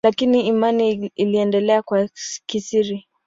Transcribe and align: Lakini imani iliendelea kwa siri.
Lakini 0.03 0.47
imani 0.47 1.11
iliendelea 1.15 1.81
kwa 1.81 2.09
siri. 2.15 3.07